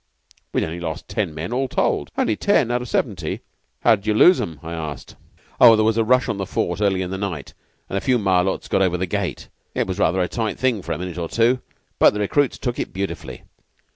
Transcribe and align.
We'd 0.51 0.63
only 0.63 0.79
lost 0.79 1.07
ten 1.07 1.31
men, 1.35 1.53
all 1.53 1.67
told." 1.67 2.09
"Only 2.17 2.35
ten, 2.35 2.71
out 2.71 2.81
of 2.81 2.89
seventy. 2.89 3.41
How 3.81 3.95
did 3.95 4.07
you 4.07 4.15
lose 4.15 4.41
'em?" 4.41 4.59
I 4.63 4.73
asked. 4.73 5.15
"Oh, 5.59 5.75
there 5.75 5.85
was 5.85 5.95
a 5.99 6.03
rush 6.03 6.27
on 6.27 6.37
the 6.37 6.47
fort 6.47 6.81
early 6.81 7.03
in 7.03 7.11
the 7.11 7.19
night, 7.19 7.53
and 7.87 7.95
a 7.95 8.01
few 8.01 8.17
Malôts 8.17 8.67
got 8.67 8.81
over 8.81 8.97
the 8.97 9.05
gate. 9.05 9.47
It 9.75 9.85
was 9.85 9.99
rather 9.99 10.19
a 10.19 10.27
tight 10.27 10.57
thing 10.57 10.81
for 10.81 10.93
a 10.93 10.97
minute 10.97 11.19
or 11.19 11.29
two, 11.29 11.59
but 11.99 12.15
the 12.15 12.19
recruits 12.19 12.57
took 12.57 12.79
it 12.79 12.93
beautifully. 12.93 13.43